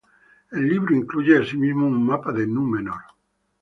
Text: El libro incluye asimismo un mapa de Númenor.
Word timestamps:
El 0.49 0.67
libro 0.67 0.95
incluye 0.95 1.37
asimismo 1.37 1.85
un 1.85 2.03
mapa 2.03 2.31
de 2.31 2.47
Númenor. 2.47 3.03